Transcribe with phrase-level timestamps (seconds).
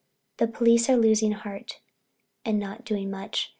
[0.37, 1.79] The police are losing heart
[2.43, 3.49] and not doing much.